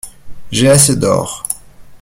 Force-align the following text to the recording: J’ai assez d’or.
J’ai 0.51 0.67
assez 0.67 0.95
d’or. 0.95 1.43